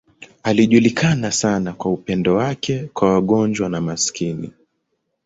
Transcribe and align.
Alijulikana 0.43 1.31
sana 1.31 1.73
kwa 1.73 1.91
upendo 1.93 2.35
wake 2.35 2.89
kwa 2.93 3.13
wagonjwa 3.13 3.69
na 3.69 3.81
maskini. 3.81 4.51